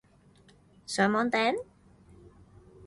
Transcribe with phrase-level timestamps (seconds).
[0.87, 1.53] 上網訂?